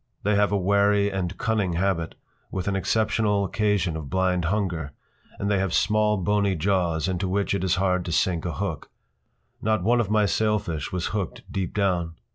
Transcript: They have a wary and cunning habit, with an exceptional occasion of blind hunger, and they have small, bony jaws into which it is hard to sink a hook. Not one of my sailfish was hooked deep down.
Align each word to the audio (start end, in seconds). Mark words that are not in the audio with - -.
They 0.23 0.33
have 0.33 0.51
a 0.51 0.57
wary 0.57 1.11
and 1.11 1.37
cunning 1.37 1.73
habit, 1.73 2.15
with 2.49 2.67
an 2.67 2.75
exceptional 2.75 3.45
occasion 3.45 3.95
of 3.95 4.09
blind 4.09 4.45
hunger, 4.45 4.93
and 5.37 5.47
they 5.47 5.59
have 5.59 5.75
small, 5.75 6.17
bony 6.17 6.55
jaws 6.55 7.07
into 7.07 7.27
which 7.27 7.53
it 7.53 7.63
is 7.63 7.75
hard 7.75 8.03
to 8.05 8.11
sink 8.11 8.43
a 8.43 8.53
hook. 8.53 8.89
Not 9.61 9.83
one 9.83 9.99
of 10.01 10.09
my 10.09 10.25
sailfish 10.25 10.91
was 10.91 11.09
hooked 11.13 11.43
deep 11.51 11.75
down. 11.75 12.15